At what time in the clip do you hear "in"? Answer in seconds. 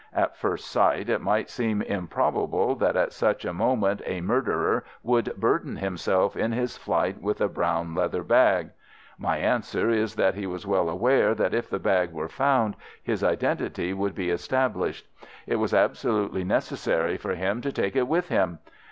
6.35-6.53